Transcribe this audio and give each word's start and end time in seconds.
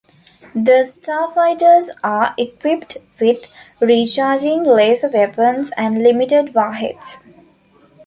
The 0.55 0.81
starfighters 0.81 1.89
are 2.03 2.33
equipped 2.35 2.97
with 3.19 3.45
recharging 3.79 4.63
laser 4.63 5.09
weapons 5.11 5.69
and 5.77 6.01
limited 6.01 6.55
warheads. 6.55 7.19